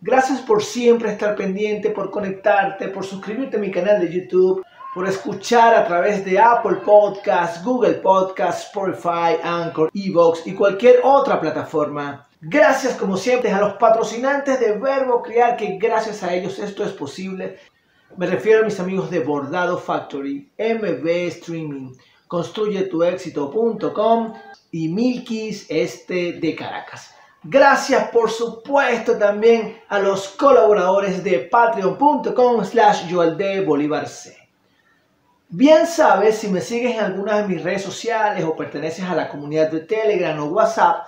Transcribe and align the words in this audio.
Gracias 0.00 0.40
por 0.42 0.62
siempre 0.62 1.10
estar 1.10 1.34
pendiente, 1.34 1.90
por 1.90 2.12
conectarte, 2.12 2.88
por 2.88 3.04
suscribirte 3.04 3.56
a 3.56 3.60
mi 3.60 3.72
canal 3.72 4.00
de 4.00 4.12
YouTube, 4.12 4.64
por 4.94 5.08
escuchar 5.08 5.74
a 5.74 5.84
través 5.84 6.24
de 6.24 6.38
Apple 6.38 6.76
Podcasts, 6.84 7.64
Google 7.64 7.94
Podcasts, 7.94 8.66
Spotify, 8.66 9.36
Anchor, 9.42 9.90
Evox 9.92 10.46
y 10.46 10.54
cualquier 10.54 11.00
otra 11.02 11.40
plataforma. 11.40 12.28
Gracias 12.40 12.94
como 12.94 13.16
siempre 13.16 13.50
a 13.50 13.60
los 13.60 13.72
patrocinantes 13.74 14.60
de 14.60 14.78
Verbo 14.78 15.22
Crear, 15.22 15.56
que 15.56 15.76
gracias 15.76 16.22
a 16.22 16.32
ellos 16.32 16.60
esto 16.60 16.84
es 16.84 16.92
posible. 16.92 17.58
Me 18.16 18.26
refiero 18.26 18.60
a 18.60 18.64
mis 18.64 18.78
amigos 18.78 19.10
de 19.10 19.18
Bordado 19.18 19.76
Factory, 19.76 20.52
MB 20.56 21.06
Streaming 21.08 21.94
construyetuexito.com 22.26 24.32
y 24.70 24.88
Milkis 24.88 25.66
Este 25.68 26.32
de 26.32 26.56
Caracas. 26.56 27.14
Gracias 27.42 28.08
por 28.08 28.30
supuesto 28.30 29.18
también 29.18 29.78
a 29.88 29.98
los 29.98 30.28
colaboradores 30.28 31.22
de 31.22 31.40
patreon.com 31.40 32.64
slash 32.64 33.12
Bolívar 33.66 34.08
C. 34.08 34.34
Bien 35.50 35.86
sabes, 35.86 36.38
si 36.38 36.48
me 36.48 36.62
sigues 36.62 36.94
en 36.94 37.00
algunas 37.00 37.42
de 37.42 37.54
mis 37.54 37.62
redes 37.62 37.82
sociales 37.82 38.42
o 38.44 38.56
perteneces 38.56 39.04
a 39.04 39.14
la 39.14 39.28
comunidad 39.28 39.70
de 39.70 39.80
Telegram 39.80 40.40
o 40.40 40.46
WhatsApp, 40.46 41.04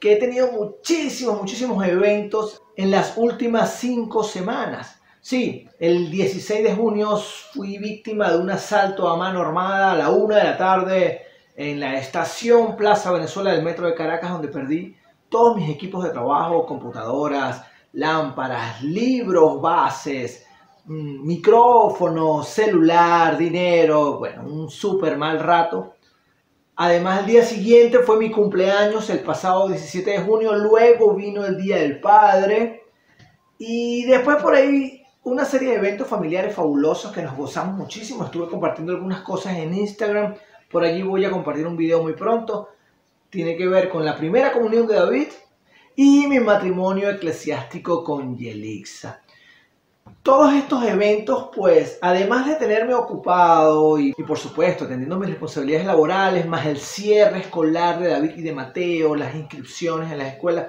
que 0.00 0.14
he 0.14 0.16
tenido 0.16 0.50
muchísimos, 0.50 1.40
muchísimos 1.40 1.86
eventos 1.86 2.60
en 2.76 2.90
las 2.90 3.16
últimas 3.16 3.78
cinco 3.78 4.24
semanas. 4.24 4.97
Sí, 5.28 5.68
el 5.78 6.10
16 6.10 6.64
de 6.64 6.74
junio 6.74 7.18
fui 7.52 7.76
víctima 7.76 8.30
de 8.30 8.38
un 8.38 8.48
asalto 8.48 9.06
a 9.06 9.16
mano 9.18 9.42
armada 9.42 9.92
a 9.92 9.94
la 9.94 10.08
una 10.08 10.36
de 10.36 10.44
la 10.44 10.56
tarde 10.56 11.20
en 11.54 11.78
la 11.80 11.98
estación 11.98 12.76
Plaza 12.78 13.12
Venezuela 13.12 13.52
del 13.52 13.62
Metro 13.62 13.86
de 13.86 13.94
Caracas, 13.94 14.30
donde 14.30 14.48
perdí 14.48 14.96
todos 15.28 15.54
mis 15.54 15.68
equipos 15.68 16.02
de 16.02 16.12
trabajo, 16.12 16.64
computadoras, 16.64 17.62
lámparas, 17.92 18.82
libros, 18.82 19.60
bases, 19.60 20.46
mm, 20.86 21.26
micrófono, 21.26 22.42
celular, 22.42 23.36
dinero, 23.36 24.16
bueno, 24.20 24.44
un 24.44 24.70
súper 24.70 25.18
mal 25.18 25.40
rato. 25.40 25.96
Además, 26.76 27.20
el 27.20 27.26
día 27.26 27.42
siguiente 27.44 27.98
fue 27.98 28.16
mi 28.16 28.30
cumpleaños, 28.30 29.10
el 29.10 29.20
pasado 29.20 29.68
17 29.68 30.10
de 30.10 30.20
junio, 30.20 30.54
luego 30.54 31.12
vino 31.12 31.44
el 31.44 31.58
Día 31.58 31.76
del 31.76 32.00
Padre. 32.00 32.84
Y 33.58 34.06
después 34.06 34.36
por 34.40 34.54
ahí 34.54 34.97
una 35.28 35.44
serie 35.44 35.70
de 35.70 35.76
eventos 35.76 36.08
familiares 36.08 36.54
fabulosos 36.54 37.12
que 37.12 37.22
nos 37.22 37.36
gozamos 37.36 37.76
muchísimo. 37.76 38.24
Estuve 38.24 38.48
compartiendo 38.48 38.92
algunas 38.92 39.20
cosas 39.20 39.56
en 39.56 39.74
Instagram. 39.74 40.34
Por 40.70 40.84
allí 40.84 41.02
voy 41.02 41.24
a 41.24 41.30
compartir 41.30 41.66
un 41.66 41.76
video 41.76 42.02
muy 42.02 42.14
pronto. 42.14 42.70
Tiene 43.30 43.56
que 43.56 43.68
ver 43.68 43.88
con 43.88 44.04
la 44.04 44.16
primera 44.16 44.52
comunión 44.52 44.86
de 44.86 44.94
David 44.94 45.28
y 45.94 46.26
mi 46.26 46.40
matrimonio 46.40 47.10
eclesiástico 47.10 48.02
con 48.02 48.36
Yelixa. 48.36 49.22
Todos 50.22 50.54
estos 50.54 50.84
eventos, 50.84 51.50
pues, 51.54 51.98
además 52.00 52.46
de 52.46 52.56
tenerme 52.56 52.94
ocupado 52.94 53.98
y, 53.98 54.14
y, 54.16 54.22
por 54.22 54.38
supuesto 54.38 54.84
atendiendo 54.84 55.18
mis 55.18 55.28
responsabilidades 55.28 55.86
laborales, 55.86 56.46
más 56.46 56.64
el 56.66 56.78
cierre 56.78 57.40
escolar 57.40 57.98
de 57.98 58.08
David 58.08 58.30
y 58.36 58.42
de 58.42 58.52
Mateo, 58.52 59.14
las 59.14 59.34
inscripciones 59.34 60.10
en 60.10 60.18
las 60.18 60.28
escuelas, 60.28 60.68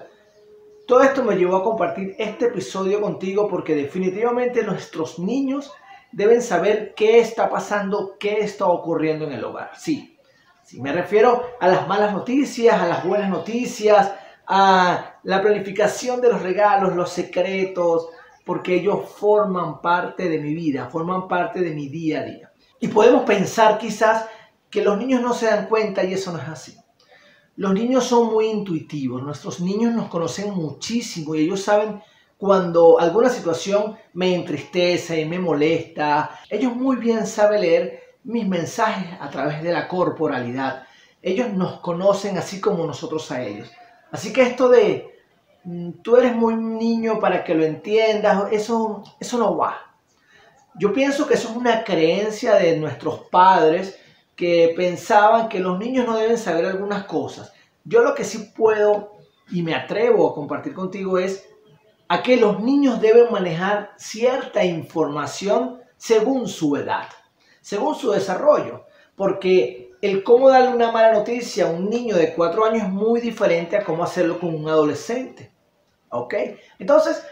todo 0.90 1.04
esto 1.04 1.24
me 1.24 1.36
llevó 1.36 1.58
a 1.58 1.64
compartir 1.64 2.16
este 2.18 2.46
episodio 2.46 3.00
contigo 3.00 3.48
porque 3.48 3.76
definitivamente 3.76 4.64
nuestros 4.64 5.20
niños 5.20 5.72
deben 6.12 6.42
saber 6.42 6.96
qué 6.96 7.20
está 7.20 7.48
pasando, 7.48 8.16
qué 8.20 8.40
está 8.40 8.66
ocurriendo 8.66 9.26
en 9.26 9.34
el 9.34 9.44
hogar. 9.44 9.70
Sí, 9.78 10.18
sí, 10.64 10.82
me 10.82 10.92
refiero 10.92 11.44
a 11.60 11.68
las 11.68 11.88
malas 11.88 12.12
noticias, 12.12 12.82
a 12.82 12.88
las 12.88 13.06
buenas 13.06 13.30
noticias, 13.30 14.16
a 14.48 15.20
la 15.22 15.42
planificación 15.44 16.22
de 16.22 16.30
los 16.30 16.42
regalos, 16.42 16.96
los 16.96 17.12
secretos, 17.12 18.10
porque 18.44 18.74
ellos 18.74 19.12
forman 19.16 19.82
parte 19.82 20.28
de 20.28 20.40
mi 20.40 20.56
vida, 20.56 20.90
forman 20.90 21.28
parte 21.28 21.62
de 21.62 21.70
mi 21.70 21.88
día 21.88 22.22
a 22.22 22.24
día. 22.24 22.52
Y 22.80 22.88
podemos 22.88 23.26
pensar 23.26 23.78
quizás 23.78 24.26
que 24.72 24.82
los 24.82 24.98
niños 24.98 25.22
no 25.22 25.36
se 25.36 25.46
dan 25.46 25.68
cuenta 25.68 26.04
y 26.04 26.14
eso 26.14 26.32
no 26.32 26.40
es 26.40 26.48
así. 26.48 26.76
Los 27.60 27.74
niños 27.74 28.06
son 28.06 28.32
muy 28.32 28.46
intuitivos, 28.46 29.22
nuestros 29.22 29.60
niños 29.60 29.94
nos 29.94 30.08
conocen 30.08 30.54
muchísimo 30.54 31.36
y 31.36 31.42
ellos 31.42 31.62
saben 31.62 32.02
cuando 32.38 32.98
alguna 33.02 33.28
situación 33.28 33.98
me 34.14 34.34
entristece, 34.34 35.26
me 35.26 35.40
molesta. 35.40 36.40
Ellos 36.50 36.74
muy 36.74 36.96
bien 36.96 37.28
saben 37.28 37.60
leer 37.60 38.00
mis 38.24 38.48
mensajes 38.48 39.10
a 39.20 39.30
través 39.30 39.62
de 39.62 39.74
la 39.74 39.90
corporalidad. 39.90 40.84
Ellos 41.22 41.52
nos 41.52 41.82
conocen 41.82 42.38
así 42.38 42.62
como 42.62 42.88
nosotros 42.88 43.30
a 43.30 43.44
ellos. 43.44 43.70
Así 44.10 44.32
que 44.32 44.44
esto 44.44 44.70
de 44.70 45.20
mm, 45.66 46.02
tú 46.02 46.16
eres 46.16 46.34
muy 46.34 46.56
niño 46.56 47.20
para 47.20 47.44
que 47.44 47.56
lo 47.56 47.66
entiendas, 47.66 48.54
eso, 48.54 49.04
eso 49.20 49.38
no 49.38 49.58
va. 49.58 49.82
Yo 50.76 50.94
pienso 50.94 51.28
que 51.28 51.34
eso 51.34 51.50
es 51.50 51.58
una 51.58 51.84
creencia 51.84 52.56
de 52.56 52.78
nuestros 52.78 53.20
padres 53.30 54.00
que 54.40 54.74
pensaban 54.74 55.50
que 55.50 55.60
los 55.60 55.78
niños 55.78 56.06
no 56.06 56.16
deben 56.16 56.38
saber 56.38 56.66
algunas 56.66 57.04
cosas. 57.04 57.52
Yo 57.84 58.02
lo 58.04 58.16
que 58.16 58.24
sí 58.24 58.52
puedo 58.56 59.14
y 59.52 59.64
me 59.64 59.76
atrevo 59.76 60.30
a 60.30 60.36
compartir 60.36 60.74
contigo 60.74 61.18
es 61.18 61.48
a 62.08 62.24
que 62.24 62.38
los 62.38 62.60
niños 62.62 63.02
deben 63.02 63.32
manejar 63.32 63.92
cierta 63.98 64.66
información 64.66 65.82
según 65.98 66.48
su 66.48 66.76
edad, 66.76 67.08
según 67.62 67.96
su 67.96 68.12
desarrollo, 68.12 68.86
porque 69.16 69.92
el 70.02 70.24
cómo 70.24 70.50
darle 70.50 70.74
una 70.74 70.92
mala 70.92 71.14
noticia 71.14 71.66
a 71.66 71.72
un 71.72 71.90
niño 71.90 72.16
de 72.16 72.34
cuatro 72.34 72.66
años 72.66 72.84
es 72.84 72.90
muy 72.90 73.20
diferente 73.20 73.78
a 73.78 73.84
cómo 73.84 74.04
hacerlo 74.04 74.40
con 74.40 74.56
un 74.56 74.68
adolescente. 74.70 75.52
¿Ok? 76.10 76.34
Entonces, 76.80 77.24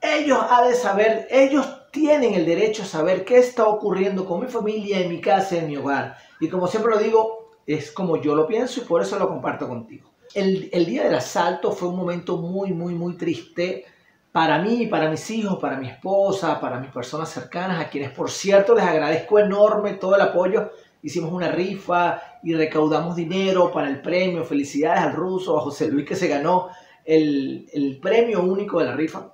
ellos 0.00 0.38
han 0.50 0.68
de 0.68 0.74
saber, 0.74 1.28
ellos 1.30 1.66
tienen 1.92 2.34
el 2.34 2.44
derecho 2.44 2.82
a 2.82 2.86
saber 2.86 3.24
qué 3.24 3.38
está 3.38 3.68
ocurriendo 3.68 4.24
con 4.24 4.40
mi 4.40 4.48
familia, 4.48 4.98
en 4.98 5.10
mi 5.10 5.20
casa, 5.20 5.56
en 5.56 5.68
mi 5.68 5.76
hogar. 5.76 6.16
Y 6.40 6.48
como 6.48 6.66
siempre 6.66 6.92
lo 6.92 6.98
digo, 6.98 7.43
es 7.66 7.92
como 7.92 8.20
yo 8.20 8.34
lo 8.34 8.46
pienso 8.46 8.80
y 8.80 8.84
por 8.84 9.02
eso 9.02 9.18
lo 9.18 9.28
comparto 9.28 9.68
contigo. 9.68 10.10
El, 10.34 10.68
el 10.72 10.86
día 10.86 11.04
del 11.04 11.14
asalto 11.14 11.72
fue 11.72 11.88
un 11.88 11.96
momento 11.96 12.36
muy, 12.36 12.72
muy, 12.72 12.94
muy 12.94 13.16
triste 13.16 13.84
para 14.32 14.58
mí, 14.58 14.86
para 14.86 15.08
mis 15.08 15.30
hijos, 15.30 15.58
para 15.60 15.76
mi 15.76 15.88
esposa, 15.88 16.60
para 16.60 16.80
mis 16.80 16.90
personas 16.90 17.30
cercanas, 17.30 17.80
a 17.80 17.88
quienes 17.88 18.10
por 18.10 18.30
cierto 18.30 18.74
les 18.74 18.84
agradezco 18.84 19.38
enorme 19.38 19.94
todo 19.94 20.16
el 20.16 20.22
apoyo. 20.22 20.70
Hicimos 21.02 21.32
una 21.32 21.48
rifa 21.48 22.20
y 22.42 22.54
recaudamos 22.54 23.14
dinero 23.14 23.70
para 23.70 23.88
el 23.88 24.00
premio. 24.00 24.44
Felicidades 24.44 25.00
al 25.00 25.12
ruso, 25.12 25.56
a 25.56 25.60
José 25.60 25.88
Luis 25.88 26.06
que 26.06 26.16
se 26.16 26.28
ganó 26.28 26.68
el, 27.04 27.68
el 27.72 27.98
premio 28.00 28.42
único 28.42 28.80
de 28.80 28.86
la 28.86 28.96
rifa. 28.96 29.32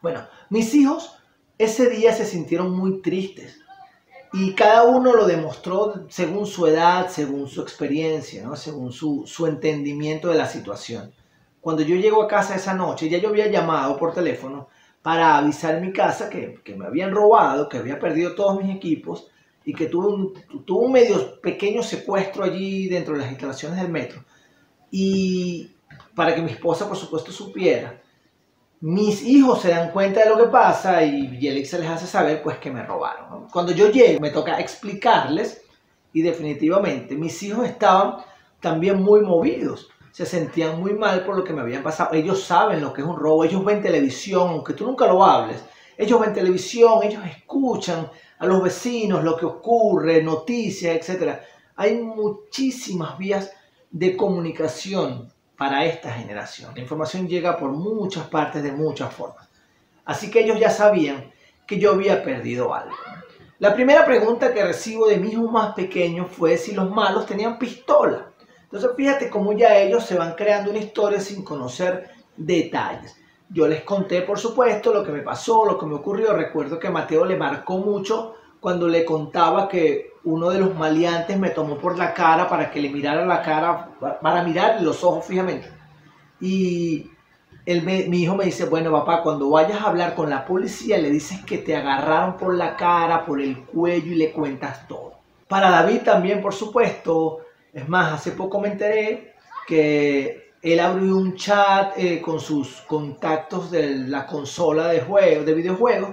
Bueno, 0.00 0.26
mis 0.48 0.74
hijos 0.74 1.18
ese 1.58 1.90
día 1.90 2.12
se 2.12 2.24
sintieron 2.24 2.70
muy 2.70 3.02
tristes 3.02 3.58
y 4.32 4.54
cada 4.54 4.84
uno 4.84 5.14
lo 5.14 5.26
demostró 5.26 6.06
según 6.08 6.46
su 6.46 6.66
edad, 6.66 7.08
según 7.08 7.48
su 7.48 7.62
experiencia, 7.62 8.44
¿no? 8.44 8.56
según 8.56 8.92
su, 8.92 9.24
su 9.26 9.46
entendimiento 9.46 10.28
de 10.28 10.36
la 10.36 10.46
situación. 10.46 11.12
Cuando 11.60 11.82
yo 11.82 11.96
llego 11.96 12.22
a 12.22 12.28
casa 12.28 12.54
esa 12.54 12.74
noche, 12.74 13.08
ya 13.08 13.18
yo 13.18 13.30
había 13.30 13.48
llamado 13.48 13.96
por 13.96 14.12
teléfono 14.12 14.68
para 15.02 15.38
avisar 15.38 15.76
en 15.76 15.86
mi 15.86 15.92
casa 15.92 16.28
que, 16.28 16.60
que 16.62 16.74
me 16.74 16.86
habían 16.86 17.12
robado, 17.12 17.68
que 17.68 17.78
había 17.78 17.98
perdido 17.98 18.34
todos 18.34 18.62
mis 18.62 18.74
equipos 18.74 19.28
y 19.64 19.72
que 19.72 19.86
tuve 19.86 20.08
un, 20.08 20.34
un 20.68 20.92
medio 20.92 21.40
pequeño 21.40 21.82
secuestro 21.82 22.44
allí 22.44 22.88
dentro 22.88 23.14
de 23.14 23.20
las 23.20 23.30
instalaciones 23.30 23.80
del 23.80 23.90
metro. 23.90 24.24
Y 24.90 25.72
para 26.14 26.34
que 26.34 26.42
mi 26.42 26.50
esposa, 26.50 26.86
por 26.86 26.96
supuesto, 26.96 27.32
supiera 27.32 28.00
mis 28.80 29.22
hijos 29.24 29.62
se 29.62 29.70
dan 29.70 29.90
cuenta 29.90 30.22
de 30.22 30.30
lo 30.30 30.36
que 30.36 30.50
pasa 30.50 31.02
y 31.02 31.38
Yelix 31.38 31.70
se 31.70 31.78
les 31.80 31.88
hace 31.88 32.06
saber 32.06 32.42
pues 32.42 32.58
que 32.58 32.70
me 32.70 32.84
robaron. 32.84 33.48
Cuando 33.48 33.72
yo 33.72 33.90
llego 33.90 34.20
me 34.20 34.30
toca 34.30 34.60
explicarles 34.60 35.62
y 36.12 36.22
definitivamente 36.22 37.16
mis 37.16 37.42
hijos 37.42 37.66
estaban 37.66 38.16
también 38.60 39.02
muy 39.02 39.20
movidos, 39.20 39.88
se 40.12 40.26
sentían 40.26 40.80
muy 40.80 40.94
mal 40.94 41.24
por 41.24 41.36
lo 41.36 41.44
que 41.44 41.52
me 41.52 41.60
habían 41.60 41.82
pasado. 41.82 42.14
Ellos 42.14 42.42
saben 42.42 42.80
lo 42.80 42.92
que 42.92 43.02
es 43.02 43.06
un 43.06 43.16
robo, 43.16 43.44
ellos 43.44 43.64
ven 43.64 43.82
televisión, 43.82 44.48
aunque 44.48 44.74
tú 44.74 44.86
nunca 44.86 45.06
lo 45.06 45.24
hables. 45.24 45.62
Ellos 45.96 46.20
ven 46.20 46.32
televisión, 46.32 47.00
ellos 47.02 47.22
escuchan 47.26 48.08
a 48.38 48.46
los 48.46 48.62
vecinos 48.62 49.24
lo 49.24 49.36
que 49.36 49.46
ocurre, 49.46 50.22
noticias, 50.22 51.08
etc. 51.08 51.38
Hay 51.76 52.00
muchísimas 52.00 53.18
vías 53.18 53.52
de 53.90 54.16
comunicación 54.16 55.32
para 55.58 55.84
esta 55.84 56.12
generación. 56.12 56.72
La 56.74 56.80
información 56.80 57.26
llega 57.26 57.58
por 57.58 57.72
muchas 57.72 58.28
partes, 58.28 58.62
de 58.62 58.70
muchas 58.70 59.12
formas. 59.12 59.48
Así 60.04 60.30
que 60.30 60.40
ellos 60.40 60.58
ya 60.58 60.70
sabían 60.70 61.32
que 61.66 61.78
yo 61.78 61.90
había 61.90 62.22
perdido 62.22 62.72
algo. 62.72 62.96
La 63.58 63.74
primera 63.74 64.06
pregunta 64.06 64.54
que 64.54 64.64
recibo 64.64 65.08
de 65.08 65.18
mis 65.18 65.32
hijos 65.32 65.50
más 65.50 65.74
pequeños 65.74 66.30
fue 66.30 66.56
si 66.56 66.72
los 66.72 66.88
malos 66.88 67.26
tenían 67.26 67.58
pistola. 67.58 68.28
Entonces 68.62 68.90
fíjate 68.96 69.28
cómo 69.28 69.52
ya 69.52 69.76
ellos 69.76 70.06
se 70.06 70.16
van 70.16 70.34
creando 70.34 70.70
una 70.70 70.78
historia 70.78 71.20
sin 71.20 71.42
conocer 71.42 72.08
detalles. 72.36 73.16
Yo 73.50 73.66
les 73.66 73.82
conté, 73.82 74.22
por 74.22 74.38
supuesto, 74.38 74.92
lo 74.92 75.02
que 75.02 75.10
me 75.10 75.22
pasó, 75.22 75.64
lo 75.64 75.76
que 75.76 75.86
me 75.86 75.96
ocurrió. 75.96 76.34
Recuerdo 76.34 76.78
que 76.78 76.88
Mateo 76.88 77.24
le 77.24 77.36
marcó 77.36 77.78
mucho 77.78 78.36
cuando 78.60 78.88
le 78.88 79.04
contaba 79.04 79.68
que 79.68 80.12
uno 80.24 80.50
de 80.50 80.58
los 80.58 80.74
maleantes 80.74 81.38
me 81.38 81.50
tomó 81.50 81.78
por 81.78 81.96
la 81.96 82.12
cara 82.12 82.48
para 82.48 82.70
que 82.70 82.80
le 82.80 82.90
mirara 82.90 83.24
la 83.24 83.42
cara, 83.42 83.90
para 84.20 84.42
mirar 84.42 84.82
los 84.82 85.02
ojos 85.04 85.24
fijamente. 85.24 85.68
Y 86.40 87.10
mi 87.66 88.22
hijo 88.22 88.34
me 88.34 88.44
dice, 88.44 88.64
bueno 88.64 88.90
papá, 88.90 89.22
cuando 89.22 89.50
vayas 89.50 89.80
a 89.80 89.88
hablar 89.88 90.14
con 90.14 90.30
la 90.30 90.44
policía 90.44 90.98
le 90.98 91.10
dices 91.10 91.44
que 91.44 91.58
te 91.58 91.76
agarraron 91.76 92.36
por 92.36 92.54
la 92.54 92.76
cara, 92.76 93.24
por 93.24 93.40
el 93.40 93.64
cuello 93.64 94.12
y 94.12 94.16
le 94.16 94.32
cuentas 94.32 94.86
todo. 94.88 95.14
Para 95.46 95.70
David 95.70 96.00
también, 96.04 96.42
por 96.42 96.54
supuesto, 96.54 97.40
es 97.72 97.88
más, 97.88 98.12
hace 98.12 98.32
poco 98.32 98.60
me 98.60 98.68
enteré 98.68 99.34
que 99.66 100.52
él 100.62 100.80
abrió 100.80 101.16
un 101.16 101.36
chat 101.36 101.92
eh, 101.96 102.20
con 102.20 102.40
sus 102.40 102.80
contactos 102.82 103.70
de 103.70 103.96
la 103.96 104.26
consola 104.26 104.88
de, 104.88 105.00
juego, 105.00 105.44
de 105.44 105.54
videojuegos, 105.54 106.10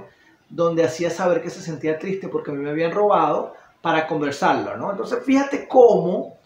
donde 0.50 0.84
hacía 0.84 1.10
saber 1.10 1.42
que 1.42 1.50
se 1.50 1.62
sentía 1.62 1.98
triste 1.98 2.28
porque 2.28 2.52
me 2.52 2.70
habían 2.70 2.92
robado 2.92 3.54
para 3.82 4.08
conversarlo, 4.08 4.78
¿no? 4.78 4.92
Entonces, 4.92 5.20
fíjate 5.24 5.68
cómo, 5.68 6.38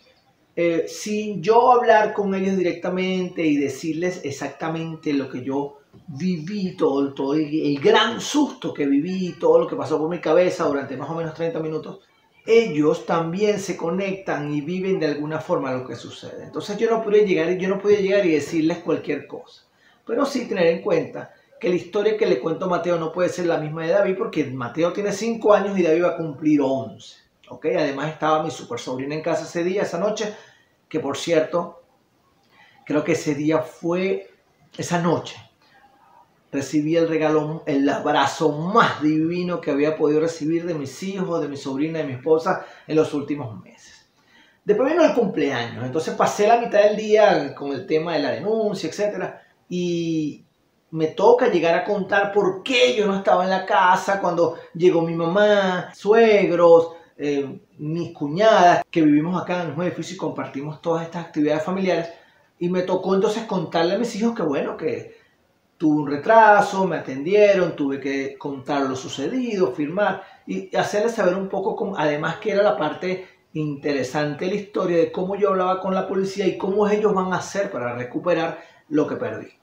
eh, 0.55 0.85
sin 0.87 1.41
yo 1.41 1.71
hablar 1.71 2.13
con 2.13 2.35
ellos 2.35 2.57
directamente 2.57 3.45
y 3.45 3.57
decirles 3.57 4.21
exactamente 4.23 5.13
lo 5.13 5.29
que 5.29 5.43
yo 5.43 5.79
viví, 6.07 6.75
todo, 6.75 7.13
todo 7.13 7.33
el, 7.35 7.79
gran 7.79 8.19
susto 8.19 8.73
que 8.73 8.85
viví, 8.85 9.35
todo 9.39 9.59
lo 9.59 9.67
que 9.67 9.75
pasó 9.75 9.97
por 9.97 10.09
mi 10.09 10.19
cabeza 10.19 10.65
durante 10.65 10.97
más 10.97 11.09
o 11.09 11.15
menos 11.15 11.33
30 11.33 11.59
minutos, 11.59 11.99
ellos 12.45 13.05
también 13.05 13.59
se 13.59 13.77
conectan 13.77 14.51
y 14.51 14.61
viven 14.61 14.99
de 14.99 15.07
alguna 15.07 15.39
forma 15.39 15.71
lo 15.71 15.87
que 15.87 15.95
sucede. 15.95 16.43
Entonces 16.43 16.77
yo 16.77 16.89
no 16.89 17.03
pude 17.03 17.25
llegar, 17.25 17.55
yo 17.57 17.69
no 17.69 17.79
pude 17.79 18.01
llegar 18.01 18.25
y 18.25 18.31
decirles 18.31 18.79
cualquier 18.79 19.27
cosa, 19.27 19.63
pero 20.05 20.25
sí 20.25 20.47
tener 20.47 20.67
en 20.67 20.81
cuenta 20.81 21.31
que 21.59 21.69
la 21.69 21.75
historia 21.75 22.17
que 22.17 22.25
le 22.25 22.39
cuento 22.39 22.65
a 22.65 22.69
Mateo 22.69 22.97
no 22.97 23.11
puede 23.11 23.29
ser 23.29 23.45
la 23.45 23.57
misma 23.57 23.83
de 23.83 23.91
David 23.91 24.15
porque 24.17 24.45
Mateo 24.45 24.93
tiene 24.93 25.11
5 25.11 25.53
años 25.53 25.77
y 25.77 25.83
David 25.83 26.03
va 26.03 26.09
a 26.09 26.17
cumplir 26.17 26.61
11. 26.61 27.17
Además 27.77 28.09
estaba 28.09 28.43
mi 28.43 28.51
super 28.51 28.79
sobrina 28.79 29.15
en 29.15 29.21
casa 29.21 29.43
ese 29.43 29.63
día, 29.63 29.81
esa 29.81 29.97
noche, 29.97 30.35
que 30.87 30.99
por 30.99 31.17
cierto, 31.17 31.83
creo 32.85 33.03
que 33.03 33.13
ese 33.13 33.35
día 33.35 33.59
fue, 33.59 34.29
esa 34.77 35.01
noche, 35.01 35.35
recibí 36.51 36.95
el 36.95 37.07
regalo, 37.07 37.63
el 37.65 37.87
abrazo 37.89 38.51
más 38.51 39.01
divino 39.01 39.61
que 39.61 39.71
había 39.71 39.97
podido 39.97 40.21
recibir 40.21 40.65
de 40.65 40.75
mis 40.75 41.01
hijos, 41.03 41.41
de 41.41 41.47
mi 41.47 41.57
sobrina, 41.57 41.99
de 41.99 42.05
mi 42.05 42.13
esposa 42.13 42.65
en 42.87 42.95
los 42.95 43.13
últimos 43.13 43.61
meses. 43.61 44.07
Después 44.63 44.91
vino 44.91 45.03
el 45.03 45.13
cumpleaños, 45.15 45.83
entonces 45.83 46.13
pasé 46.15 46.47
la 46.47 46.59
mitad 46.59 46.83
del 46.83 46.95
día 46.95 47.55
con 47.55 47.71
el 47.71 47.87
tema 47.87 48.13
de 48.13 48.19
la 48.19 48.31
denuncia, 48.31 48.89
etc. 48.89 49.33
Y 49.67 50.45
me 50.91 51.07
toca 51.07 51.49
llegar 51.49 51.75
a 51.75 51.83
contar 51.83 52.31
por 52.31 52.63
qué 52.63 52.95
yo 52.95 53.05
no 53.07 53.17
estaba 53.17 53.43
en 53.43 53.51
la 53.51 53.65
casa 53.65 54.19
cuando 54.19 54.55
llegó 54.73 55.01
mi 55.01 55.15
mamá, 55.15 55.93
suegros, 55.93 56.93
eh, 57.17 57.59
mis 57.77 58.13
cuñadas, 58.13 58.83
que 58.89 59.01
vivimos 59.01 59.41
acá 59.41 59.61
en 59.61 59.69
mismo 59.69 59.83
edificio 59.83 60.15
y 60.15 60.17
compartimos 60.17 60.81
todas 60.81 61.03
estas 61.03 61.25
actividades 61.25 61.63
familiares. 61.63 62.09
Y 62.59 62.69
me 62.69 62.81
tocó 62.83 63.15
entonces 63.15 63.43
contarle 63.43 63.95
a 63.95 63.99
mis 63.99 64.15
hijos 64.15 64.35
que 64.35 64.43
bueno, 64.43 64.75
que 64.77 65.17
tuve 65.77 66.01
un 66.01 66.07
retraso, 66.09 66.85
me 66.85 66.97
atendieron, 66.97 67.75
tuve 67.75 67.99
que 67.99 68.37
contar 68.37 68.81
lo 68.81 68.95
sucedido, 68.95 69.71
firmar 69.71 70.23
y 70.45 70.75
hacerles 70.75 71.15
saber 71.15 71.35
un 71.35 71.47
poco, 71.49 71.75
cómo, 71.75 71.97
además 71.97 72.37
que 72.37 72.51
era 72.51 72.63
la 72.63 72.77
parte 72.77 73.27
interesante 73.53 74.45
de 74.45 74.51
la 74.51 74.57
historia 74.57 74.97
de 74.97 75.11
cómo 75.11 75.35
yo 75.35 75.49
hablaba 75.49 75.79
con 75.79 75.93
la 75.93 76.07
policía 76.07 76.47
y 76.47 76.57
cómo 76.57 76.87
ellos 76.89 77.13
van 77.13 77.33
a 77.33 77.37
hacer 77.37 77.71
para 77.71 77.95
recuperar 77.95 78.59
lo 78.89 79.07
que 79.07 79.15
perdí. 79.15 79.58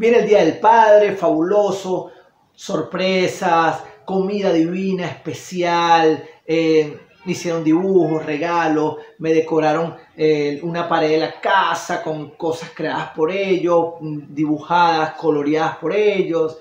Viene 0.00 0.20
el 0.20 0.26
Día 0.26 0.42
del 0.42 0.58
Padre, 0.58 1.14
fabuloso, 1.14 2.10
sorpresas, 2.54 3.84
comida 4.06 4.50
divina, 4.50 5.04
especial, 5.04 6.24
eh, 6.46 6.98
me 7.26 7.32
hicieron 7.32 7.62
dibujos, 7.62 8.24
regalos, 8.24 8.96
me 9.18 9.34
decoraron 9.34 9.94
eh, 10.16 10.58
una 10.62 10.88
pared 10.88 11.10
de 11.10 11.18
la 11.18 11.38
casa 11.38 12.02
con 12.02 12.30
cosas 12.30 12.70
creadas 12.74 13.10
por 13.10 13.30
ellos, 13.30 13.96
dibujadas, 14.00 15.16
coloreadas 15.16 15.76
por 15.76 15.94
ellos. 15.94 16.56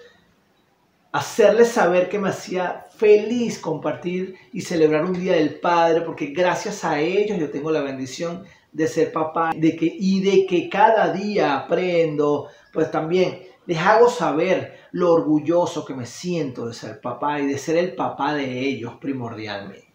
Hacerles 1.13 1.69
saber 1.69 2.09
que 2.09 2.19
me 2.19 2.27
hacía 2.27 2.87
feliz 2.93 3.57
compartir 3.57 4.35
y 4.51 4.59
celebrar 4.59 5.05
un 5.05 5.13
Día 5.13 5.35
del 5.35 5.61
Padre, 5.61 6.01
porque 6.01 6.33
gracias 6.33 6.83
a 6.83 6.99
ellos 6.99 7.39
yo 7.39 7.49
tengo 7.49 7.71
la 7.71 7.79
bendición 7.79 8.43
de 8.71 8.87
ser 8.87 9.11
papá 9.11 9.51
de 9.55 9.75
que, 9.75 9.85
y 9.85 10.21
de 10.21 10.45
que 10.45 10.69
cada 10.69 11.11
día 11.11 11.57
aprendo, 11.57 12.47
pues 12.71 12.91
también 12.91 13.41
les 13.65 13.77
hago 13.79 14.09
saber 14.09 14.79
lo 14.91 15.13
orgulloso 15.13 15.85
que 15.85 15.93
me 15.93 16.05
siento 16.05 16.67
de 16.67 16.73
ser 16.73 16.99
papá 17.01 17.39
y 17.39 17.47
de 17.47 17.57
ser 17.57 17.77
el 17.77 17.95
papá 17.95 18.33
de 18.33 18.59
ellos 18.59 18.93
primordialmente. 18.99 19.87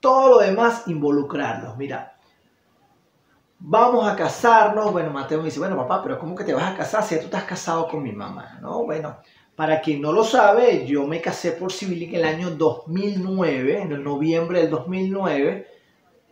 Todo 0.00 0.30
lo 0.30 0.38
demás, 0.38 0.84
involucrarlos. 0.86 1.76
Mira, 1.76 2.16
vamos 3.58 4.06
a 4.06 4.16
casarnos. 4.16 4.92
Bueno, 4.92 5.10
Mateo 5.10 5.38
me 5.38 5.46
dice, 5.46 5.58
bueno, 5.58 5.76
papá, 5.76 6.02
pero 6.02 6.18
¿cómo 6.18 6.34
que 6.34 6.44
te 6.44 6.54
vas 6.54 6.72
a 6.72 6.76
casar 6.76 7.02
si 7.02 7.16
tú 7.16 7.24
estás 7.24 7.44
casado 7.44 7.88
con 7.88 8.02
mi 8.02 8.12
mamá? 8.12 8.58
No, 8.62 8.84
bueno, 8.84 9.18
para 9.54 9.80
quien 9.80 10.00
no 10.00 10.12
lo 10.12 10.22
sabe, 10.22 10.86
yo 10.86 11.06
me 11.06 11.20
casé 11.20 11.52
por 11.52 11.72
civil 11.72 12.02
en 12.04 12.14
el 12.14 12.24
año 12.24 12.50
2009, 12.50 13.82
en 13.82 13.92
el 13.92 14.04
noviembre 14.04 14.60
del 14.60 14.70
2009. 14.70 15.75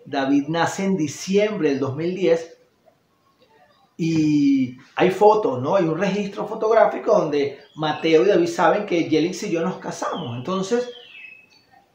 David 0.06 0.48
nace 0.48 0.84
en 0.84 0.96
diciembre 0.96 1.70
del 1.70 1.80
2010 1.80 2.58
y 3.96 4.76
hay 4.96 5.10
fotos, 5.10 5.62
¿no? 5.62 5.76
Hay 5.76 5.84
un 5.84 5.98
registro 5.98 6.46
fotográfico 6.46 7.16
donde 7.16 7.58
Mateo 7.76 8.24
y 8.24 8.28
David 8.28 8.48
saben 8.48 8.86
que 8.86 9.08
Yelix 9.08 9.44
y 9.44 9.50
yo 9.50 9.62
nos 9.62 9.76
casamos. 9.76 10.36
Entonces, 10.36 10.90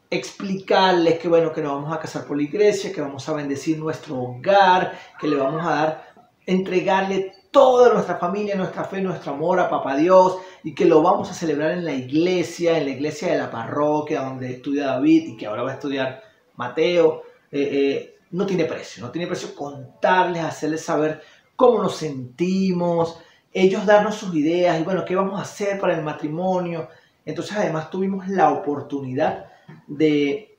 explicarles 0.08 1.18
que, 1.18 1.28
bueno, 1.28 1.52
que 1.52 1.60
nos 1.60 1.74
vamos 1.74 1.92
a 1.92 2.00
casar 2.00 2.24
por 2.24 2.36
la 2.36 2.42
iglesia, 2.42 2.92
que 2.92 3.00
vamos 3.00 3.28
a 3.28 3.34
bendecir 3.34 3.78
nuestro 3.78 4.18
hogar, 4.18 4.98
que 5.20 5.28
le 5.28 5.36
vamos 5.36 5.64
a 5.64 5.70
dar, 5.70 6.04
entregarle 6.46 7.34
toda 7.50 7.92
nuestra 7.92 8.16
familia, 8.16 8.56
nuestra 8.56 8.84
fe, 8.84 9.00
nuestro 9.00 9.32
amor 9.32 9.60
a 9.60 9.68
Papá 9.68 9.96
Dios, 9.96 10.38
y 10.64 10.74
que 10.74 10.84
lo 10.84 11.02
vamos 11.02 11.30
a 11.30 11.34
celebrar 11.34 11.72
en 11.72 11.84
la 11.84 11.92
iglesia, 11.92 12.78
en 12.78 12.84
la 12.86 12.90
iglesia 12.90 13.32
de 13.32 13.38
la 13.38 13.50
parroquia 13.50 14.22
donde 14.22 14.52
estudia 14.52 14.86
David 14.86 15.28
y 15.28 15.36
que 15.36 15.46
ahora 15.46 15.62
va 15.62 15.70
a 15.70 15.74
estudiar 15.74 16.22
Mateo, 16.56 17.22
eh, 17.52 17.68
eh, 17.72 18.18
no 18.30 18.46
tiene 18.46 18.64
precio, 18.64 19.04
no 19.04 19.10
tiene 19.10 19.26
precio 19.26 19.54
contarles, 19.54 20.42
hacerles 20.42 20.82
saber 20.82 21.20
cómo 21.56 21.82
nos 21.82 21.96
sentimos, 21.96 23.20
ellos 23.52 23.84
darnos 23.84 24.14
sus 24.14 24.34
ideas 24.34 24.80
y 24.80 24.84
bueno, 24.84 25.04
qué 25.04 25.16
vamos 25.16 25.38
a 25.38 25.42
hacer 25.42 25.80
para 25.80 25.96
el 25.96 26.02
matrimonio. 26.02 26.88
Entonces 27.24 27.56
además 27.56 27.90
tuvimos 27.90 28.28
la 28.28 28.50
oportunidad 28.50 29.46
de 29.86 30.56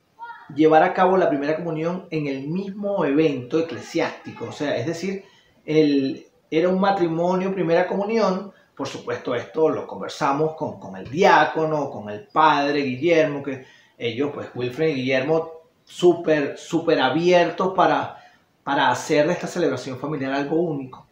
llevar 0.54 0.82
a 0.82 0.92
cabo 0.92 1.16
la 1.16 1.28
primera 1.28 1.56
comunión 1.56 2.06
en 2.10 2.26
el 2.26 2.46
mismo 2.48 3.04
evento 3.04 3.58
eclesiástico, 3.58 4.46
o 4.46 4.52
sea, 4.52 4.76
es 4.76 4.86
decir, 4.86 5.24
el, 5.64 6.26
era 6.50 6.68
un 6.68 6.80
matrimonio, 6.80 7.54
primera 7.54 7.86
comunión, 7.86 8.52
por 8.76 8.86
supuesto 8.86 9.34
esto 9.34 9.68
lo 9.70 9.86
conversamos 9.86 10.54
con, 10.54 10.78
con 10.78 10.96
el 10.96 11.10
diácono, 11.10 11.90
con 11.90 12.10
el 12.10 12.26
padre 12.26 12.82
Guillermo, 12.82 13.42
que 13.42 13.64
ellos, 13.96 14.30
pues 14.34 14.48
Wilfred 14.54 14.88
y 14.88 14.94
Guillermo, 14.94 15.61
súper, 15.92 16.56
súper 16.56 17.00
abiertos 17.00 17.74
para, 17.74 18.16
para 18.64 18.90
hacer 18.90 19.26
de 19.26 19.34
esta 19.34 19.46
celebración 19.46 19.98
familiar 19.98 20.32
algo 20.32 20.56
único. 20.56 21.06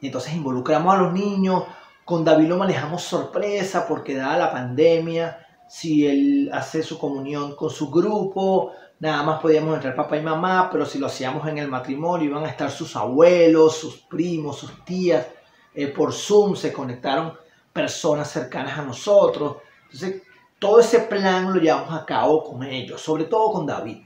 Y 0.00 0.06
entonces 0.06 0.34
involucramos 0.34 0.92
a 0.92 0.98
los 0.98 1.12
niños, 1.12 1.62
con 2.04 2.24
David 2.24 2.48
lo 2.48 2.58
manejamos 2.58 3.02
sorpresa 3.02 3.86
porque 3.86 4.16
dada 4.16 4.36
la 4.36 4.52
pandemia, 4.52 5.46
si 5.68 6.06
él 6.06 6.50
hace 6.52 6.82
su 6.82 6.98
comunión 6.98 7.54
con 7.54 7.70
su 7.70 7.90
grupo, 7.90 8.72
nada 8.98 9.22
más 9.22 9.40
podíamos 9.40 9.76
entrar 9.76 9.94
papá 9.94 10.16
y 10.16 10.22
mamá, 10.22 10.68
pero 10.70 10.84
si 10.84 10.98
lo 10.98 11.06
hacíamos 11.06 11.46
en 11.46 11.58
el 11.58 11.68
matrimonio 11.68 12.28
iban 12.28 12.44
a 12.44 12.50
estar 12.50 12.70
sus 12.70 12.96
abuelos, 12.96 13.76
sus 13.76 13.98
primos, 13.98 14.58
sus 14.58 14.84
tías, 14.84 15.26
eh, 15.72 15.86
por 15.86 16.12
Zoom 16.12 16.56
se 16.56 16.72
conectaron 16.72 17.32
personas 17.72 18.30
cercanas 18.30 18.78
a 18.78 18.82
nosotros. 18.82 19.58
Entonces, 19.84 20.22
todo 20.64 20.80
ese 20.80 21.00
plan 21.00 21.52
lo 21.52 21.60
llevamos 21.60 21.92
a 21.92 22.06
cabo 22.06 22.42
con 22.42 22.62
ellos, 22.62 22.98
sobre 22.98 23.24
todo 23.24 23.52
con 23.52 23.66
David. 23.66 23.98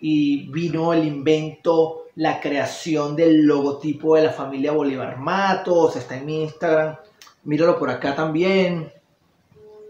Y 0.00 0.50
vino 0.50 0.92
el 0.92 1.06
invento, 1.06 2.06
la 2.16 2.40
creación 2.40 3.14
del 3.14 3.42
logotipo 3.46 4.16
de 4.16 4.24
la 4.24 4.32
familia 4.32 4.72
Bolívar 4.72 5.18
Matos, 5.18 5.94
está 5.94 6.16
en 6.16 6.26
mi 6.26 6.42
Instagram, 6.42 6.96
míralo 7.44 7.78
por 7.78 7.88
acá 7.88 8.16
también 8.16 8.92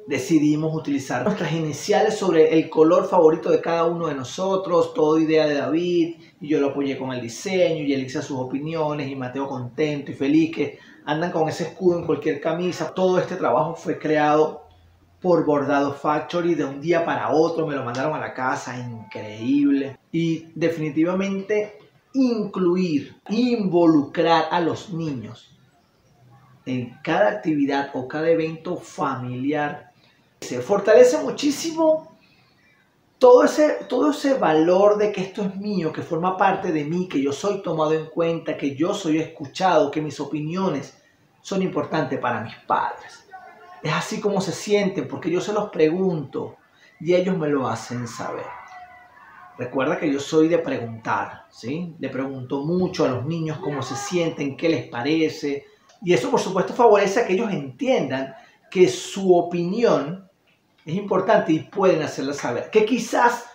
decidimos 0.06 0.74
utilizar 0.74 1.24
nuestras 1.24 1.50
iniciales 1.52 2.18
sobre 2.18 2.58
el 2.58 2.68
color 2.68 3.08
favorito 3.08 3.48
de 3.50 3.62
cada 3.62 3.86
uno 3.86 4.08
de 4.08 4.14
nosotros, 4.14 4.92
toda 4.92 5.18
idea 5.22 5.46
de 5.46 5.54
David, 5.54 6.16
y 6.42 6.46
yo 6.46 6.60
lo 6.60 6.70
apoyé 6.70 6.98
con 6.98 7.10
el 7.12 7.22
diseño, 7.22 7.84
y 7.84 7.94
hizo 7.94 8.20
sus 8.20 8.38
opiniones, 8.38 9.08
y 9.08 9.16
Mateo 9.16 9.48
contento 9.48 10.10
y 10.10 10.14
feliz, 10.14 10.54
que 10.54 10.78
andan 11.06 11.30
con 11.30 11.48
ese 11.48 11.62
escudo 11.62 12.00
en 12.00 12.04
cualquier 12.04 12.38
camisa. 12.38 12.92
Todo 12.92 13.18
este 13.18 13.36
trabajo 13.36 13.74
fue 13.74 13.98
creado 13.98 14.68
por 15.20 15.44
Bordado 15.44 15.92
Factory 15.92 16.54
de 16.54 16.64
un 16.64 16.80
día 16.80 17.04
para 17.04 17.30
otro, 17.30 17.66
me 17.66 17.74
lo 17.74 17.84
mandaron 17.84 18.14
a 18.14 18.20
la 18.20 18.32
casa, 18.32 18.78
increíble. 18.78 19.98
Y 20.10 20.46
definitivamente 20.54 21.78
incluir, 22.14 23.16
involucrar 23.28 24.46
a 24.50 24.60
los 24.60 24.92
niños 24.92 25.56
en 26.66 26.98
cada 27.02 27.30
actividad 27.30 27.90
o 27.94 28.06
cada 28.08 28.28
evento 28.28 28.76
familiar 28.76 29.92
se 30.40 30.60
fortalece 30.60 31.18
muchísimo 31.18 32.16
todo 33.18 33.44
ese, 33.44 33.84
todo 33.88 34.10
ese 34.12 34.34
valor 34.34 34.96
de 34.96 35.12
que 35.12 35.20
esto 35.20 35.42
es 35.42 35.54
mío, 35.56 35.92
que 35.92 36.00
forma 36.00 36.38
parte 36.38 36.72
de 36.72 36.84
mí, 36.84 37.06
que 37.06 37.22
yo 37.22 37.32
soy 37.32 37.62
tomado 37.62 37.92
en 37.92 38.06
cuenta, 38.06 38.56
que 38.56 38.74
yo 38.74 38.94
soy 38.94 39.18
escuchado, 39.18 39.90
que 39.90 40.00
mis 40.00 40.18
opiniones 40.20 40.96
son 41.42 41.60
importantes 41.60 42.18
para 42.18 42.40
mis 42.40 42.54
padres. 42.66 43.29
Es 43.82 43.92
así 43.92 44.20
como 44.20 44.40
se 44.40 44.52
sienten, 44.52 45.08
porque 45.08 45.30
yo 45.30 45.40
se 45.40 45.52
los 45.52 45.70
pregunto 45.70 46.56
y 47.00 47.14
ellos 47.14 47.36
me 47.36 47.48
lo 47.48 47.66
hacen 47.68 48.06
saber. 48.06 48.46
Recuerda 49.56 49.98
que 49.98 50.10
yo 50.10 50.20
soy 50.20 50.48
de 50.48 50.58
preguntar, 50.58 51.46
¿sí? 51.50 51.94
Le 51.98 52.08
pregunto 52.08 52.64
mucho 52.64 53.04
a 53.04 53.08
los 53.08 53.26
niños 53.26 53.58
cómo 53.58 53.82
se 53.82 53.94
sienten, 53.94 54.56
qué 54.56 54.68
les 54.68 54.88
parece. 54.88 55.66
Y 56.02 56.14
eso, 56.14 56.30
por 56.30 56.40
supuesto, 56.40 56.72
favorece 56.72 57.20
a 57.20 57.26
que 57.26 57.34
ellos 57.34 57.52
entiendan 57.52 58.34
que 58.70 58.88
su 58.88 59.36
opinión 59.36 60.28
es 60.84 60.94
importante 60.94 61.52
y 61.52 61.60
pueden 61.60 62.02
hacerla 62.02 62.32
saber. 62.32 62.70
Que 62.70 62.84
quizás 62.86 63.50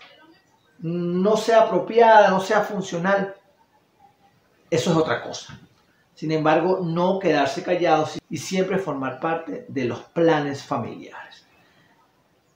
no 0.79 1.37
sea 1.37 1.61
apropiada, 1.61 2.29
no 2.29 2.39
sea 2.39 2.61
funcional, 2.61 3.35
eso 4.69 4.91
es 4.91 4.97
otra 4.97 5.23
cosa. 5.23 5.59
Sin 6.15 6.31
embargo, 6.31 6.79
no 6.81 7.19
quedarse 7.19 7.61
callados 7.61 8.19
y 8.29 8.37
siempre 8.37 8.79
formar 8.79 9.19
parte 9.19 9.65
de 9.67 9.85
los 9.85 10.01
planes 10.01 10.63
familiares. 10.63 11.45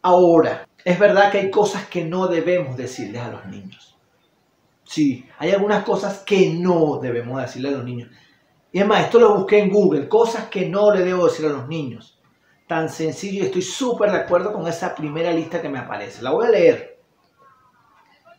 Ahora, 0.02 0.68
es 0.84 0.98
verdad 0.98 1.32
que 1.32 1.40
hay 1.40 1.52
cosas 1.52 1.86
que 1.88 2.06
no 2.06 2.28
debemos 2.28 2.76
decirles 2.76 3.22
a 3.22 3.32
los 3.32 3.46
niños. 3.46 3.98
Sí, 4.86 5.28
hay 5.38 5.52
algunas 5.52 5.84
cosas 5.84 6.20
que 6.20 6.50
no 6.50 6.98
debemos 6.98 7.40
decirle 7.40 7.70
a 7.70 7.74
los 7.74 7.84
niños. 7.84 8.10
Y 8.72 8.80
es 8.80 8.88
más, 8.88 9.06
esto 9.06 9.20
lo 9.20 9.36
busqué 9.36 9.60
en 9.60 9.70
Google, 9.70 10.08
cosas 10.08 10.46
que 10.46 10.68
no 10.68 10.92
le 10.92 11.04
debo 11.04 11.28
decir 11.28 11.46
a 11.46 11.50
los 11.50 11.68
niños 11.68 12.20
tan 12.70 12.88
sencillo 12.88 13.42
y 13.42 13.48
estoy 13.48 13.64
súper 13.64 14.12
de 14.12 14.18
acuerdo 14.20 14.54
con 14.54 14.68
esa 14.68 14.94
primera 14.94 15.32
lista 15.32 15.60
que 15.60 15.70
me 15.70 15.80
aparece. 15.80 16.22
La 16.22 16.30
voy 16.30 16.46
a 16.46 16.52
leer. 16.52 17.00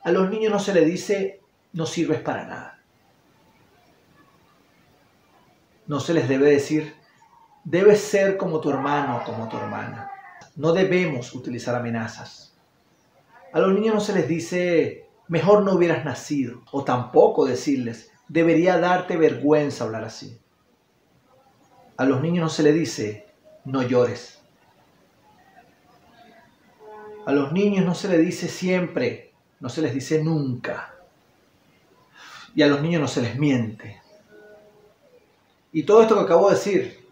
A 0.04 0.12
los 0.12 0.30
niños 0.30 0.52
no 0.52 0.60
se 0.60 0.72
les 0.72 0.86
dice 0.86 1.40
no 1.72 1.84
sirves 1.84 2.20
para 2.20 2.46
nada. 2.46 2.79
No 5.90 5.99
se 5.99 6.14
les 6.14 6.28
debe 6.28 6.49
decir 6.49 6.94
debes 7.64 8.00
ser 8.00 8.37
como 8.37 8.61
tu 8.61 8.70
hermano 8.70 9.16
o 9.16 9.25
como 9.25 9.49
tu 9.49 9.56
hermana. 9.56 10.09
No 10.54 10.73
debemos 10.73 11.35
utilizar 11.35 11.75
amenazas. 11.75 12.54
A 13.52 13.59
los 13.59 13.75
niños 13.75 13.97
no 13.97 14.00
se 14.00 14.12
les 14.12 14.28
dice 14.28 15.09
mejor 15.26 15.64
no 15.64 15.73
hubieras 15.73 16.04
nacido 16.04 16.62
o 16.70 16.85
tampoco 16.85 17.44
decirles 17.44 18.12
debería 18.28 18.78
darte 18.78 19.16
vergüenza 19.16 19.82
hablar 19.82 20.04
así. 20.04 20.38
A 21.97 22.04
los 22.04 22.23
niños 22.23 22.44
no 22.44 22.50
se 22.50 22.62
les 22.62 22.75
dice 22.75 23.26
no 23.64 23.82
llores. 23.82 24.40
A 27.26 27.32
los 27.32 27.50
niños 27.50 27.85
no 27.85 27.97
se 27.97 28.06
les 28.06 28.20
dice 28.20 28.47
siempre, 28.47 29.32
no 29.59 29.68
se 29.68 29.82
les 29.82 29.92
dice 29.92 30.23
nunca. 30.23 30.94
Y 32.54 32.62
a 32.62 32.68
los 32.68 32.80
niños 32.80 33.00
no 33.02 33.09
se 33.09 33.23
les 33.23 33.37
miente. 33.37 34.00
Y 35.72 35.84
todo 35.84 36.02
esto 36.02 36.16
que 36.16 36.22
acabo 36.22 36.48
de 36.48 36.56
decir, 36.56 37.08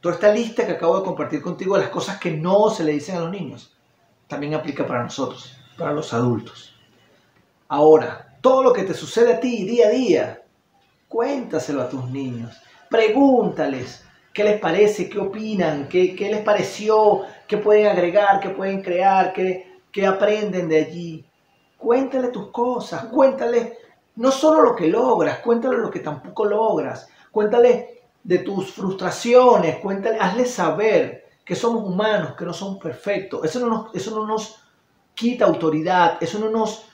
toda 0.00 0.14
esta 0.14 0.32
lista 0.32 0.66
que 0.66 0.72
acabo 0.72 0.98
de 0.98 1.04
compartir 1.04 1.42
contigo 1.42 1.74
de 1.76 1.82
las 1.82 1.90
cosas 1.90 2.18
que 2.18 2.30
no 2.30 2.70
se 2.70 2.84
le 2.84 2.92
dicen 2.92 3.16
a 3.16 3.20
los 3.20 3.30
niños, 3.30 3.76
también 4.26 4.54
aplica 4.54 4.86
para 4.86 5.02
nosotros, 5.02 5.54
para 5.76 5.92
los 5.92 6.12
adultos. 6.12 6.74
Ahora, 7.68 8.36
todo 8.40 8.62
lo 8.62 8.72
que 8.72 8.84
te 8.84 8.94
sucede 8.94 9.34
a 9.34 9.40
ti 9.40 9.64
día 9.64 9.88
a 9.88 9.90
día, 9.90 10.42
cuéntaselo 11.08 11.82
a 11.82 11.88
tus 11.88 12.08
niños, 12.10 12.56
pregúntales, 12.88 14.04
¿Qué 14.38 14.44
les 14.44 14.60
parece? 14.60 15.08
¿Qué 15.08 15.18
opinan? 15.18 15.88
¿Qué, 15.88 16.14
qué 16.14 16.30
les 16.30 16.42
pareció? 16.42 17.22
¿Qué 17.48 17.56
pueden 17.56 17.88
agregar? 17.88 18.38
¿Qué 18.38 18.50
pueden 18.50 18.82
crear? 18.82 19.32
¿Qué, 19.32 19.80
¿Qué 19.90 20.06
aprenden 20.06 20.68
de 20.68 20.76
allí? 20.78 21.26
Cuéntale 21.76 22.28
tus 22.28 22.52
cosas, 22.52 23.06
cuéntale 23.06 23.78
no 24.14 24.30
solo 24.30 24.62
lo 24.62 24.76
que 24.76 24.86
logras, 24.86 25.40
cuéntale 25.40 25.78
lo 25.78 25.90
que 25.90 25.98
tampoco 25.98 26.44
logras, 26.44 27.08
cuéntale 27.30 28.02
de 28.22 28.38
tus 28.38 28.72
frustraciones, 28.72 29.76
cuéntale, 29.78 30.18
hazle 30.18 30.46
saber 30.46 31.26
que 31.44 31.54
somos 31.54 31.82
humanos, 31.84 32.34
que 32.36 32.44
no 32.44 32.52
somos 32.52 32.78
perfectos. 32.78 33.44
Eso 33.44 33.60
no 33.60 33.68
nos, 33.68 33.94
eso 33.94 34.10
no 34.14 34.26
nos 34.26 34.56
quita 35.14 35.46
autoridad, 35.46 36.18
eso 36.20 36.38
no 36.38 36.50
nos 36.50 36.86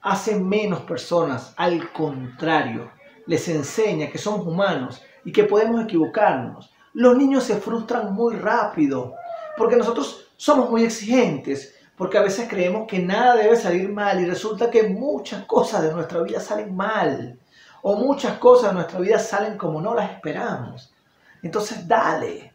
hace 0.00 0.38
menos 0.38 0.80
personas, 0.80 1.52
al 1.56 1.92
contrario, 1.92 2.90
les 3.26 3.48
enseña 3.48 4.10
que 4.10 4.18
somos 4.18 4.46
humanos 4.46 5.02
y 5.24 5.32
que 5.32 5.44
podemos 5.44 5.82
equivocarnos. 5.84 6.72
Los 6.94 7.16
niños 7.16 7.44
se 7.44 7.56
frustran 7.56 8.14
muy 8.14 8.36
rápido 8.36 9.14
porque 9.56 9.76
nosotros 9.76 10.28
somos 10.36 10.70
muy 10.70 10.84
exigentes, 10.84 11.74
porque 11.96 12.16
a 12.16 12.22
veces 12.22 12.48
creemos 12.48 12.86
que 12.86 13.00
nada 13.00 13.34
debe 13.34 13.56
salir 13.56 13.88
mal 13.90 14.20
y 14.20 14.26
resulta 14.26 14.70
que 14.70 14.84
muchas 14.84 15.44
cosas 15.44 15.82
de 15.82 15.92
nuestra 15.92 16.22
vida 16.22 16.40
salen 16.40 16.74
mal 16.74 17.38
o 17.82 17.96
muchas 17.96 18.38
cosas 18.38 18.70
de 18.70 18.74
nuestra 18.74 19.00
vida 19.00 19.18
salen 19.18 19.56
como 19.56 19.80
no 19.80 19.94
las 19.94 20.10
esperamos. 20.10 20.94
Entonces 21.42 21.86
dale, 21.86 22.52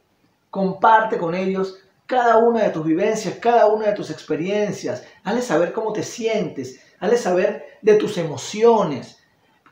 comparte 0.49 1.17
con 1.17 1.33
ellos 1.35 1.79
cada 2.05 2.37
una 2.37 2.63
de 2.63 2.69
tus 2.69 2.85
vivencias, 2.85 3.35
cada 3.35 3.67
una 3.67 3.87
de 3.87 3.93
tus 3.93 4.09
experiencias, 4.09 5.03
hazle 5.23 5.41
saber 5.41 5.73
cómo 5.73 5.93
te 5.93 6.03
sientes, 6.03 6.79
hazle 6.99 7.17
saber 7.17 7.65
de 7.81 7.95
tus 7.95 8.17
emociones, 8.17 9.23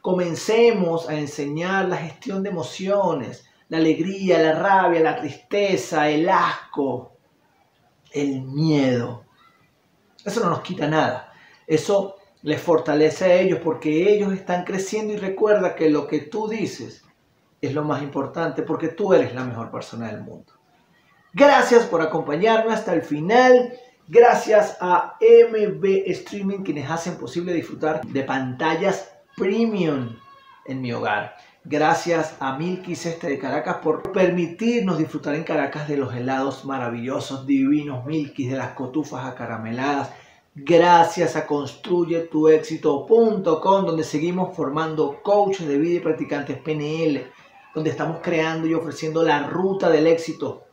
comencemos 0.01 1.07
a 1.07 1.15
enseñar 1.15 1.87
la 1.87 1.97
gestión 1.97 2.41
de 2.41 2.49
emociones, 2.49 3.45
la 3.69 3.77
alegría, 3.77 4.39
la 4.39 4.53
rabia, 4.53 5.01
la 5.01 5.15
tristeza, 5.15 6.09
el 6.09 6.27
asco, 6.27 7.13
el 8.11 8.41
miedo. 8.41 9.23
Eso 10.25 10.39
no 10.41 10.49
nos 10.49 10.61
quita 10.61 10.87
nada. 10.87 11.31
Eso 11.67 12.15
les 12.43 12.61
fortalece 12.61 13.25
a 13.25 13.33
ellos 13.35 13.59
porque 13.63 14.13
ellos 14.13 14.33
están 14.33 14.63
creciendo 14.63 15.13
y 15.13 15.17
recuerda 15.17 15.75
que 15.75 15.89
lo 15.89 16.07
que 16.07 16.19
tú 16.19 16.47
dices 16.47 17.03
es 17.61 17.73
lo 17.73 17.83
más 17.83 18.01
importante 18.01 18.63
porque 18.63 18.87
tú 18.87 19.13
eres 19.13 19.35
la 19.35 19.43
mejor 19.43 19.69
persona 19.69 20.07
del 20.07 20.21
mundo. 20.21 20.53
Gracias 21.33 21.85
por 21.85 22.01
acompañarme 22.01 22.73
hasta 22.73 22.93
el 22.93 23.03
final. 23.03 23.73
Gracias 24.07 24.77
a 24.81 25.17
MB 25.21 25.85
Streaming 26.07 26.63
quienes 26.63 26.89
hacen 26.89 27.17
posible 27.17 27.53
disfrutar 27.53 28.01
de 28.05 28.23
pantallas 28.23 29.11
premium 29.37 30.17
en 30.65 30.81
mi 30.81 30.91
hogar. 30.91 31.35
Gracias 31.63 32.35
a 32.39 32.57
Milkis 32.57 33.05
Este 33.05 33.29
de 33.29 33.37
Caracas 33.37 33.77
por 33.77 34.11
permitirnos 34.11 34.97
disfrutar 34.97 35.35
en 35.35 35.43
Caracas 35.43 35.87
de 35.87 35.95
los 35.95 36.13
helados 36.13 36.65
maravillosos, 36.65 37.45
divinos 37.45 38.03
Milkis, 38.05 38.49
de 38.49 38.57
las 38.57 38.71
cotufas 38.71 39.25
acarameladas. 39.25 40.09
Gracias 40.53 41.37
a 41.37 41.47
construyetuexito.com 41.47 43.85
donde 43.85 44.03
seguimos 44.03 44.53
formando 44.53 45.23
coaches 45.23 45.65
de 45.65 45.77
vida 45.77 45.95
y 45.95 46.01
practicantes 46.01 46.57
PNL, 46.57 47.31
donde 47.73 47.89
estamos 47.89 48.19
creando 48.21 48.67
y 48.67 48.73
ofreciendo 48.73 49.23
la 49.23 49.47
ruta 49.47 49.89
del 49.89 50.07
éxito, 50.07 50.65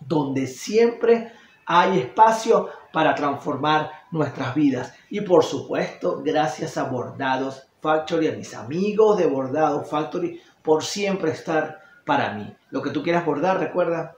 donde 0.00 0.46
siempre 0.46 1.32
hay 1.64 2.00
espacio 2.00 2.68
para 2.92 3.14
transformar 3.14 3.90
nuestras 4.10 4.54
vidas. 4.54 4.92
Y 5.08 5.22
por 5.22 5.44
supuesto, 5.44 6.20
gracias 6.22 6.76
a 6.76 6.84
Bordados 6.84 7.66
Factory, 7.80 8.28
a 8.28 8.32
mis 8.32 8.52
amigos 8.52 9.16
de 9.16 9.28
Bordado 9.28 9.82
Factory, 9.82 10.42
por 10.60 10.84
siempre 10.84 11.30
estar 11.30 11.80
para 12.04 12.34
mí. 12.34 12.54
Lo 12.68 12.82
que 12.82 12.90
tú 12.90 13.02
quieras 13.02 13.24
bordar, 13.24 13.58
recuerda, 13.58 14.14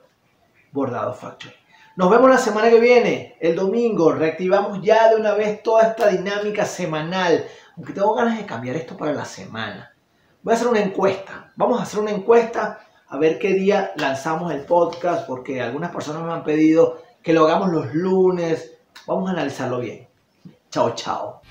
Bordado 0.73 1.15
Factory. 1.15 1.55
Nos 1.97 2.11
vemos 2.11 2.29
la 2.29 2.39
semana 2.39 2.71
que 2.71 2.81
viene, 2.81 3.37
el 3.41 3.55
domingo. 3.55 4.11
Reactivamos 4.11 4.83
ya 4.83 5.11
de 5.11 5.17
una 5.17 5.35
vez 5.35 5.63
toda 5.63 5.85
esta 5.85 6.09
dinámica 6.09 6.65
semanal. 6.65 7.47
Aunque 7.77 7.93
tengo 7.93 8.15
ganas 8.15 8.37
de 8.37 8.45
cambiar 8.45 8.75
esto 8.75 8.97
para 8.97 9.13
la 9.13 9.25
semana. 9.25 9.95
Voy 10.43 10.53
a 10.53 10.57
hacer 10.57 10.67
una 10.67 10.81
encuesta. 10.81 11.53
Vamos 11.55 11.79
a 11.79 11.85
hacer 11.85 12.01
una 12.01 12.11
encuesta 12.11 12.81
a 13.07 13.17
ver 13.17 13.39
qué 13.39 13.55
día 13.55 13.93
lanzamos 13.95 14.53
el 14.53 14.65
podcast, 14.65 15.25
porque 15.29 15.63
algunas 15.63 15.93
personas 15.93 16.25
me 16.25 16.33
han 16.33 16.43
pedido 16.43 17.01
que 17.23 17.33
lo 17.33 17.47
hagamos 17.47 17.71
los 17.71 17.95
lunes. 17.95 18.77
Vamos 19.07 19.29
a 19.29 19.33
analizarlo 19.33 19.79
bien. 19.79 20.09
Chao, 20.71 20.97
chao. 20.97 21.43